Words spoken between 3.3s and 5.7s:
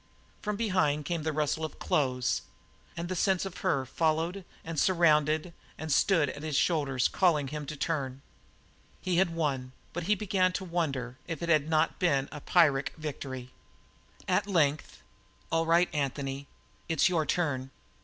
of her followed and surrounded